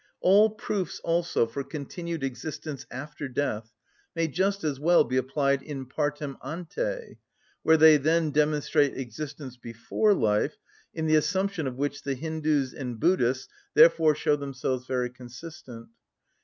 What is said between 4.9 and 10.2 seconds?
be applied in partem ante, where they then demonstrate existence before